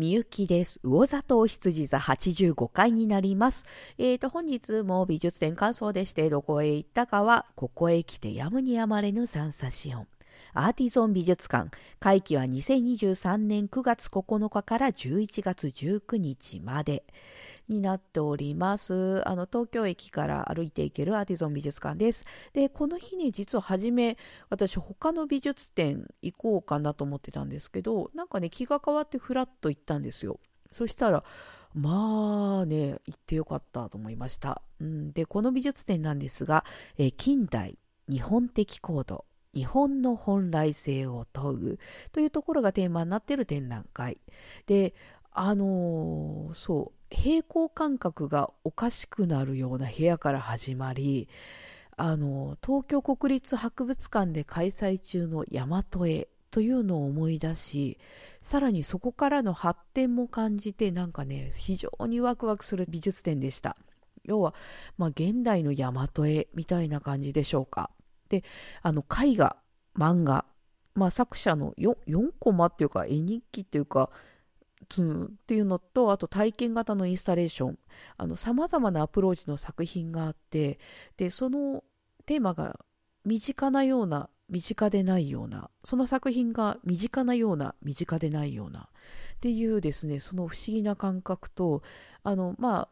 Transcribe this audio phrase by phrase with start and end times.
[0.00, 0.80] みゆきです。
[0.82, 3.66] 魚座と羊座85回になります。
[3.98, 10.06] えーと、本日も美術展感想でして、どこへ行ったかは、ここへ来てやむにやまれぬ三叉子音。
[10.54, 11.68] アーティゾン美術館。
[11.98, 17.04] 会期は2023年9月9日から11月19日まで。
[17.70, 19.26] になっております。
[19.26, 22.24] あの、東京駅から歩いていけるアーティゾン美術館です。
[22.52, 24.18] で、この日に実は初め、
[24.48, 30.40] 私他の美術展行こうかなと思ってたんですけど、なんかね、気が変わってふらっと行ったんですよ。
[30.72, 31.24] そしたら、
[31.72, 34.62] まあね、行ってよかったと思いました。
[34.80, 36.64] うん、で、この美術展なんですが、
[36.98, 39.24] え近代日本的コード、
[39.54, 41.78] 日本の本来性を問う
[42.12, 44.20] というところがテーマになっている展覧会。
[44.66, 44.94] で、
[45.32, 51.28] あのー、そう、平行感覚がおかしくなるような部屋から始まり
[51.96, 57.98] あの東京国立博物館で開催中の大和絵というのを思い出し
[58.40, 63.76] さらにそこからの発展も感じてなんかね非常にワクワクする美術展でした。
[64.24, 64.54] 要は、
[64.98, 67.90] まあ、現代の大和絵みたいな感じでしょうか。
[68.28, 68.44] で
[68.82, 69.56] あの絵画
[69.96, 70.44] 漫画、
[70.94, 74.10] まあ、作者の 4, 4コマっていうか絵日記っていうか
[74.84, 74.86] っ
[75.46, 77.78] ていうのとあと体験型のインスタレーション。
[78.36, 80.78] さまざまなアプローチの作品があって
[81.16, 81.84] でその
[82.26, 82.80] テーマが
[83.24, 88.84] 身近なような身近でないようなその作品が身近なような身近でないようなっ
[89.40, 91.82] ていうですねその不思議な感覚と
[92.24, 92.88] あのま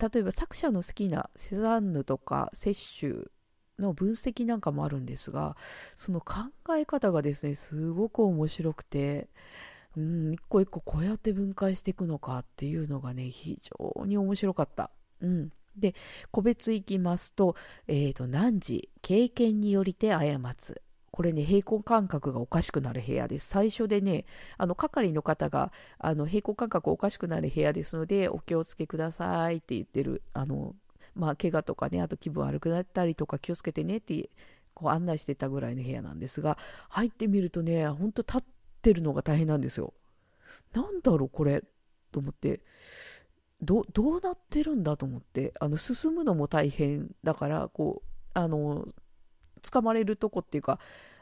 [0.00, 3.30] あ例えば作者の好きなセザンヌとか摂取
[3.78, 5.56] の分析なんかもあるんですが
[5.96, 6.36] その考
[6.76, 9.28] え方がですねすごく面白くて
[9.98, 14.90] うん、一個一個こうやって分解していくのかっていうのがね、非常に面白かった。
[15.20, 15.52] うん。
[15.76, 15.94] で、
[16.30, 17.56] 個別いきますと、
[17.88, 20.82] えっ、ー、と、何時、経験によりて過つ。
[21.10, 23.48] これね、平行感覚がおかしくなる部屋です。
[23.48, 24.24] 最初でね、
[24.56, 30.76] あの、係の方が、あの、平行感覚おかしくなる部屋ですので、お気をつけくださいって言ってる、あの、
[31.16, 34.30] まあ、怪我とかね、あと気分悪くなったりとか気をつけてねって、
[34.74, 36.56] こう案内してたぐらいの部屋なんですが、
[36.88, 39.94] 入ってみるとね、ほんと立っててるのが大変なんですよ。
[40.72, 41.62] なんだろうこれ。
[42.12, 42.60] と思って。
[43.60, 45.52] どうなってるんだと思って。
[45.60, 48.86] あの進むのも大変だからこうあの
[49.62, 50.78] 掴まれるとこっていうか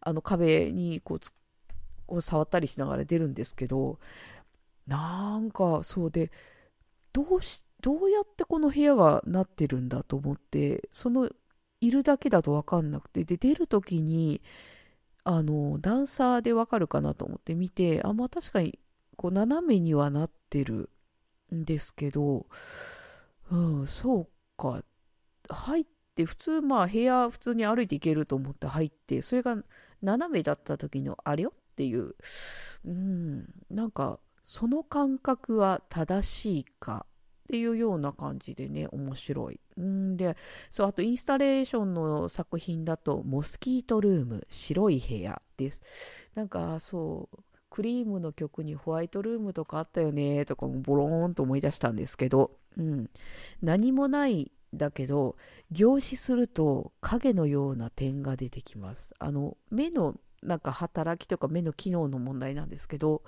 [0.00, 1.20] あの壁にこう
[2.06, 3.98] こ触ったりしながら出るんですけど
[4.86, 6.30] なんかそうで
[7.12, 11.30] どうしどうやってこの部屋がなってるんだと思ってその
[11.80, 14.42] いるだけだと分かんなくてで出る時に
[15.24, 18.78] あのダンサーでわかるかなと思って見てあまあ確かに
[19.16, 20.90] こう斜めにはなってる
[21.54, 22.46] んですけど
[23.50, 24.82] うんそうか。
[25.48, 29.56] 入って普通まあ部屋普通に歩いていけると思って入ってそれが
[30.02, 32.14] 斜めだった時のあれよっていう
[32.84, 37.04] うんなんかその感覚は正しいか
[37.50, 39.60] っていうような感じでね面白い。
[39.80, 40.36] んで
[40.70, 45.82] そうあとインスタレーションの作品だと「モスキートルーム白い部屋」です。
[46.36, 53.10] なんかそうクリームの曲にホワイトルームとかあったよねとかもボローンと思い出したんですけど、うん、
[53.62, 55.36] 何もないだけど
[55.72, 59.12] 凝視すると影のような点が出てきます。
[59.18, 63.22] あの目のなんか働きとか目の機能の問題なんですけど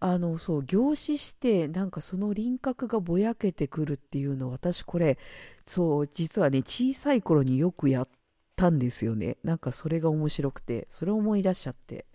[0.00, 5.18] あのそう凝視してなんかその輪郭がぼやけてくるっていうの私これ
[5.66, 8.08] そう実はね小さい頃によくやっ
[8.54, 9.38] たんですよね。
[9.42, 12.06] なんかそれが面白くてそれを思い出しちゃって。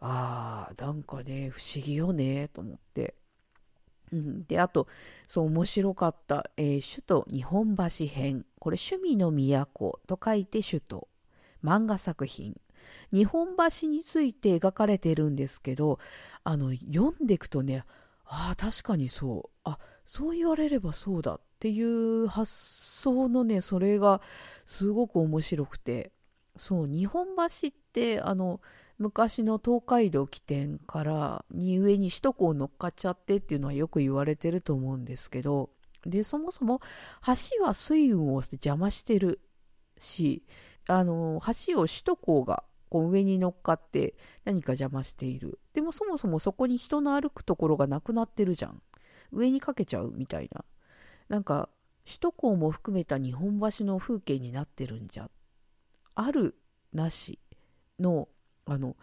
[0.00, 3.14] あーなんかね不思議よねと思って、
[4.12, 4.88] うん、であと
[5.28, 8.46] そう面白かった、えー、首都日本橋編。
[8.58, 11.08] これ趣味の都と書いて首都。
[11.62, 12.58] 漫画作品。
[13.12, 13.48] 日本
[13.80, 15.98] 橋について描かれてるんですけど
[16.44, 17.84] あの読んでいくとね
[18.24, 19.58] ああ確かにそう。
[19.64, 24.20] あそう言われればそうだっていう発想のねそれが
[24.66, 26.12] すごく面白くて。
[26.56, 28.60] そう日本橋ってあの
[28.98, 35.70] 昔の東海道起点からに上に首都高を乗っかっちゃってっていうのはよく言われてると思うんですけど
[36.04, 36.80] でそもそも
[37.24, 39.40] 橋は水運を邪魔してる
[39.98, 40.44] し
[40.86, 44.14] あの橋を首都高がこう上に乗っかって
[44.44, 45.58] 何か邪魔している。
[45.72, 48.82] でもそもそもそこに人の歩くところがなくなってるじゃん。
[49.32, 50.64] 上にかけちゃうみたいな。
[51.28, 51.70] なんか
[52.04, 55.30] 首都高も含めた日本橋の風景になってるんじゃ。
[56.16, 56.56] ある
[56.92, 57.38] なし
[58.00, 58.28] の、
[58.66, 58.96] あの、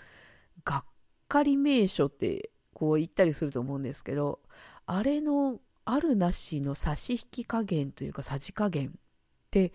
[0.65, 0.85] がっ
[1.29, 4.41] かり名所ってこう言ったりすると思うんですけど、
[4.85, 8.91] あれのあるなしの差し引き加減というかさじ加減っ
[9.49, 9.71] て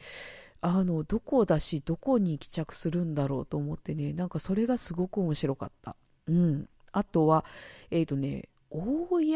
[0.62, 5.96] あのどこだしどこに帰着するんだろうと思ってねなんかそれがすごく面白かった。
[6.28, 7.44] うん、あとは
[7.90, 9.34] えっ、ー、とね大谷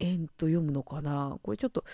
[0.00, 1.84] 園と読むのかなこれちょっと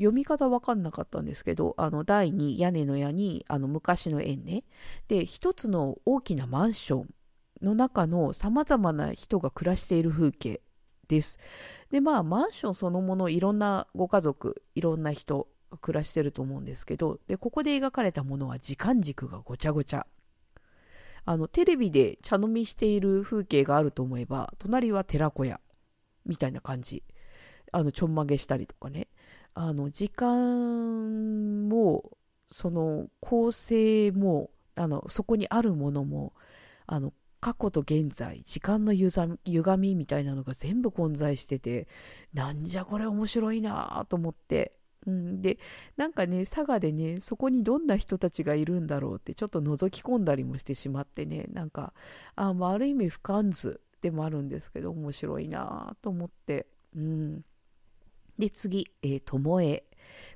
[0.00, 4.64] 読み方わかんなかったんですけど、あの、第2、屋根の屋に、あの、昔の園ね。
[5.08, 7.14] で、一つの大きなマンション
[7.60, 10.62] の中の様々な人が暮らしている風景
[11.06, 11.38] です。
[11.90, 15.48] で、まあ、マンションそのもの、いろんなご家族、いろんな人
[15.78, 20.06] 暮らしてると思うんですけど、で、ここで描かれたものは時間軸がごちゃごちゃ。
[21.24, 25.60] あの、テレビで茶飲みしている風景があると思えば、隣は寺子屋、
[26.26, 27.02] みたいな感じ。
[27.72, 29.08] あの、ちょんまげしたりとかね。
[29.54, 32.10] あの、時間も、
[32.50, 36.32] その、構成も、あの、そこにあるものも、
[36.86, 39.38] あの、過去と現在、時間の歪
[39.78, 41.88] みみたいなのが全部混在してて、
[42.34, 44.72] なんじゃこれ面白いなと思って、
[45.06, 45.58] うん、で、
[45.96, 51.94] なんかね、佐賀でね、そこにどんな人たちがいるんだろうって、ちょっと覗き込んだりもしてしまってね、なんか、
[52.36, 57.44] あ、まあ、る意味不完図でもあるんですけど、面白いなと思って、うん。
[58.38, 59.84] で、次、えー、ともえ。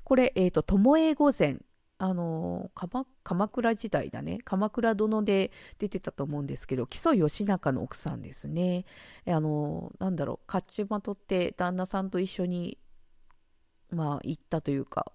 [0.03, 1.57] これ、え、ー、と、ともえ御前。
[1.97, 4.39] あの鎌、鎌倉時代だね。
[4.43, 8.85] 鎌倉殿で出てたと思うんですけど、木曽義仲の奥さんですね。
[9.25, 12.77] あのなんだろう、甲冑まとって旦那さんと一緒に
[13.95, 15.11] まあ、行ったというか、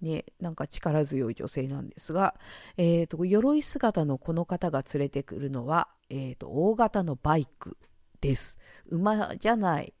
[0.00, 2.34] ね、なんか力強い女性なんですが、
[2.76, 7.78] えーと、鎧姿のこの方が連れてくるのは、えーと、大型のバイク
[8.20, 8.58] です。
[8.86, 9.94] 馬じゃない。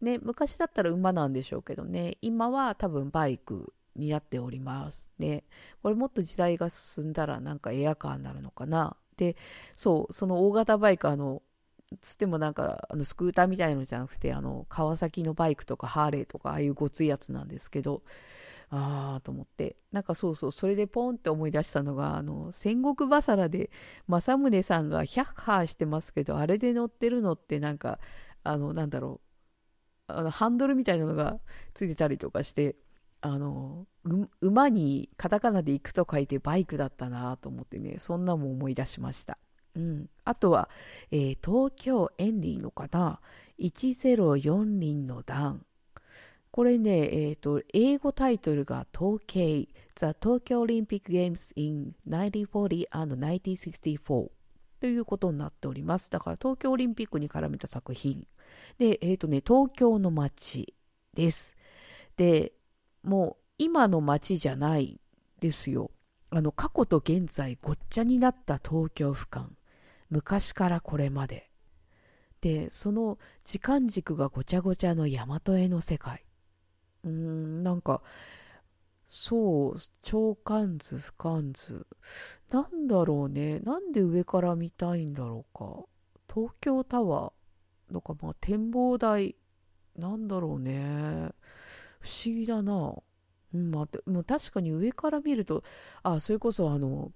[0.00, 5.10] ね、昔だったら馬なんでしょうけどね、今は多分バイクになっております。
[5.18, 5.44] ね、
[5.82, 8.96] これもっと時代が進んだらなんかエアカーになるのかな。
[9.16, 9.36] で、
[9.76, 11.42] そう、その大型バイク、あの、
[12.00, 18.02] つってもなんかあのスクーターみたいのじゃなくてあの川崎のバイクとかハーレーとかああいうごついやつなんですけど
[18.70, 19.76] ああと思って。
[19.92, 23.70] なんかそうそうそれでポンって思い出したのがあの戦国バサラで
[24.06, 27.98] 政宗さんが100ハーしてますけどあれで乗ってるのってなんか
[28.44, 29.28] あのなんだろう。
[30.10, 31.38] あのハンドルみたいなのが
[31.74, 32.76] ついてたりとかして
[33.20, 33.86] あの
[34.40, 39.38] 馬にカタカナで行くと書いてバイクだったなと思ってねそんなも思い出しました。
[39.78, 40.68] うん、あとは、
[41.12, 43.20] えー、東京エンディのかな
[43.60, 45.64] 104輪の段
[46.50, 54.30] これね、えーと、英語タイトルが統計 The Tokyo Olympic Games in 1940 and 1964
[54.80, 56.10] ということになっております。
[56.10, 58.26] だから東京オリンピックに絡めた作品。
[58.78, 60.74] で、えっ、ー、とね、東京の街
[61.14, 61.54] です。
[62.16, 62.52] で、
[63.04, 65.00] もう今の街じゃない
[65.40, 65.90] ですよ。
[66.30, 69.57] あの過去と現在ごっちゃになった東京俯瞰。
[70.10, 71.50] 昔からこれまで。
[72.40, 76.24] で、その時間軸がごちゃごちゃの大和絵の世界。
[77.04, 78.02] うーん、なんか、
[79.06, 81.86] そう、長官図、俯瞰図。
[82.50, 83.58] なんだろうね。
[83.60, 85.84] なんで上から見たいんだろうか。
[86.32, 89.34] 東京タワーとか、まあ、展望台。
[89.96, 91.30] なんだろうね。
[92.00, 92.94] 不思議だな。
[93.54, 95.64] うん、まあ、もう確かに上から見ると、
[96.02, 97.10] あ、それこそあの、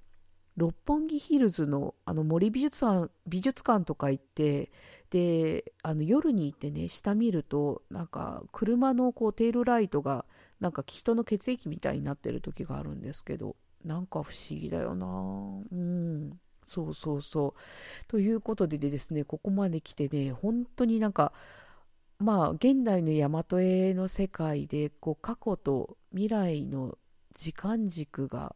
[0.57, 4.71] 六本木ヒルズのあの森美術館美術館とか行って
[5.11, 10.25] であの夜に行ってね下見るとなんか車のこうテールライトが
[10.61, 15.07] なんか人の血液みたいになってる時があるんですけどなんか不思議だよな。
[15.07, 16.39] うん。
[16.67, 17.61] そうそうそう。
[18.07, 21.33] ということでですねここまで来てね本当になんか
[22.19, 26.97] まあ現代の大和絵の世界でこう過去と未来の
[27.35, 28.55] 時間軸が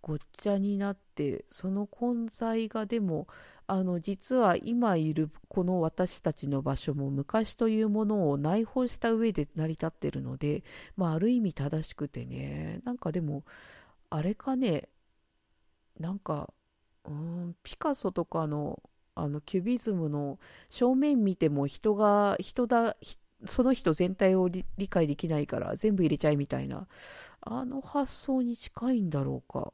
[0.00, 3.26] ごっちゃになってその混在がでも
[3.66, 10.64] あの実は今いるこの私たちの場所も昔というものを内包した上で成り立ってるので、
[10.96, 13.44] まあ、ある意味正しくてねなんかでも
[14.08, 14.88] あれかね
[16.00, 16.50] なんか
[17.04, 18.82] うんピカソとかの
[19.14, 20.38] あのキュビズムの
[20.68, 22.96] 正面見ても人が人だ
[23.46, 26.86] その人全体を理解できないから全部入れちゃいみたいな
[27.40, 29.72] あの発想に近いんだろうか。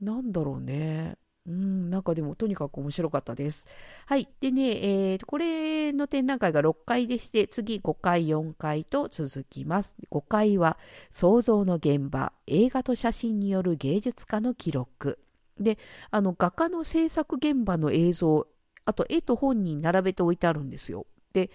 [0.00, 1.16] なんだろうね。
[1.46, 3.66] うん、なんかでもとにかく面白かったです。
[4.06, 4.28] はい。
[4.40, 9.96] でね、えー、これの展覧会が6回でして、次5回、4回と続きます。
[10.10, 10.76] 5回は
[11.10, 15.20] 創造の現場、映画と写真による芸術家の記録。
[15.60, 15.78] で、
[16.10, 18.46] あの画家の制作現場の映像、
[18.84, 21.06] あと絵と本に並べて置いてあるんですよ。
[21.32, 21.50] で、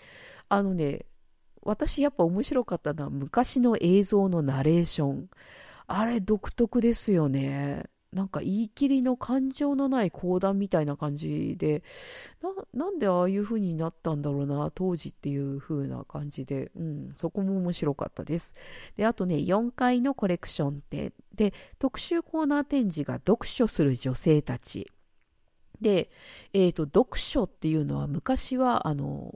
[0.48, 1.06] あのね、
[1.64, 5.30] 私やっぱ面白かったのは昔の映像のナレーション。
[5.88, 7.84] あれ独特ですよね。
[8.14, 11.82] なんか言い切りの感情のない講談みたいな感じで
[12.74, 18.54] なんでああいう風になったんだろうな当時っていう風な感じで、うん、そこも面白かったです。
[18.98, 24.92] であとね4階のコレクション展で特集コーナー展示が読書する女性たち。
[25.80, 26.12] で、
[26.54, 29.34] えーと、読書っていうのは昔はあの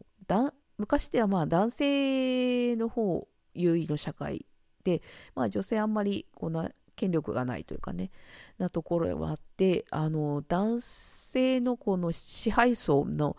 [0.77, 4.45] 昔ではまあ男性の方優位の社会
[4.83, 5.01] で、
[5.33, 8.11] まあ、女性あんまりこんな権力がないというかね
[8.57, 13.35] なところはあってあの男性のこの支配層の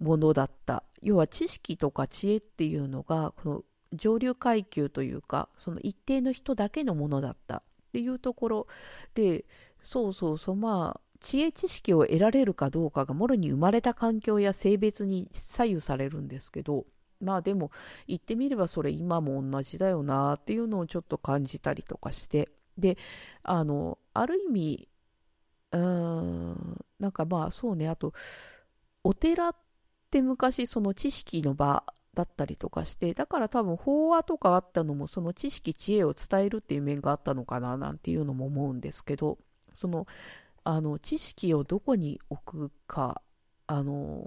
[0.00, 8.66] ものだった要は知識とか知恵っていうのがこの上流階級というかその一定の人だけのものだったっていうところ
[9.14, 9.44] で
[9.82, 16.84] そうそうそうまあ知恵知識を得られるかどうかがもろに生まれた環境や性別に左右されるんですけど
[17.20, 17.72] まあでも
[18.06, 22.96] 言ってみればそれ今も同じだよなっていうのをちょっと感じたりとかしてで
[23.42, 24.88] あのある意味
[25.72, 28.12] うーんなんかまあそうねあと
[29.04, 29.56] お寺っ
[30.10, 39.38] て昔その知識の場だったりとかしてだから多分法話とかあったのもその知識知恵を伝えるっていう面があったのかななんていうのも思うんですけど
[39.72, 40.06] その
[40.64, 43.22] あの知識をどこに置くか
[43.68, 44.24] あの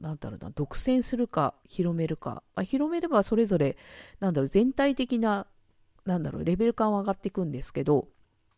[0.00, 3.76] なんだろうな独占するか広めるか、まあ、広めればそれぞれ
[4.20, 5.46] なんだろう全体的な
[6.04, 8.08] なんだろうレベル感は上がっていくんですけど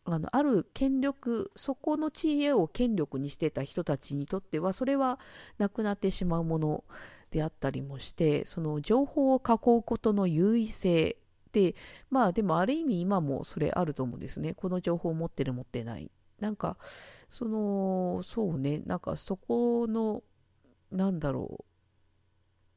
[0.05, 5.19] あのある権力そこの知恵を権力にしてた人たちにとってはそれは
[5.57, 6.83] なくなってしまうもの
[7.31, 11.17] であったりもしてその情報を囲うことの優位性
[11.51, 11.75] で
[12.09, 14.53] まあでもある意味今もそれあると思うんですね。
[14.53, 16.11] この情報を持ってる持ってない。
[16.39, 16.77] なんか
[17.29, 18.81] そのそうね。
[18.85, 20.23] なんかそこの
[20.91, 21.65] なんだろ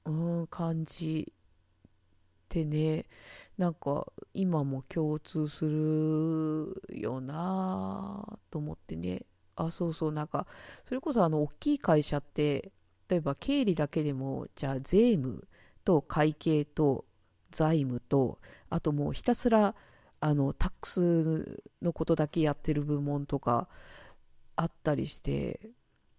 [0.06, 1.32] ううん感じっ
[2.48, 3.06] てね。
[3.60, 9.26] なんか今も共通するよなと思ってね。
[9.54, 10.12] あそうそう。
[10.12, 10.46] なんか
[10.82, 12.72] それこそあの大きい会社って
[13.10, 15.46] 例えば経理だけでもじゃあ税務
[15.84, 17.04] と会計と
[17.50, 18.38] 財務と
[18.70, 19.74] あともうひたすら
[20.20, 23.68] あのタックスのことだけやってる部門とか
[24.56, 25.60] あったりして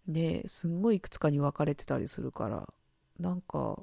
[0.06, 2.72] ねすんごいいくつかに分かれてたりするから
[3.20, 3.80] なんか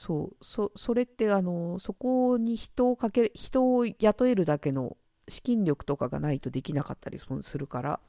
[0.00, 4.96] そうそそれってあのそこに人をかける人を雇えるだけの
[5.28, 8.00] 資金力とかがないとできなかったりするから。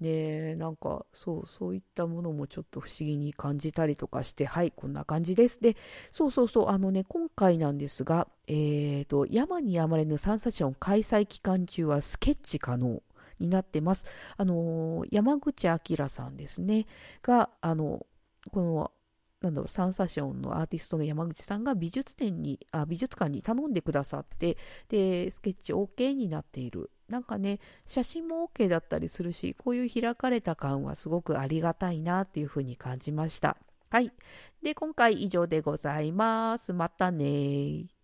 [0.00, 5.60] ねなんかそうそういったものもちょっと不思議に感じたりとかしてはいこんな感じです。
[5.60, 5.76] で
[6.10, 13.02] そうそうそうあのね今回なんですがえっ、ー、と山に山れぬサンサション開催期間中はスケッチ可能
[13.40, 14.06] になってます。
[14.38, 16.86] あの山口明さんですね。
[17.20, 18.06] があの
[18.52, 18.90] この
[19.40, 24.56] なんだろう、サンサションのアーティストの山口さんが美術展に、あ美術館に頼んでくださって、
[24.88, 26.90] で、スケッチ OK になっている。
[27.08, 33.56] なんかね、写真も OK だったりするし、こういう開かれた感はすごくありがたいなっていうふうに感じました。
[33.90, 34.12] はい。
[34.62, 36.72] で、今回以上でございます。
[36.72, 37.97] またね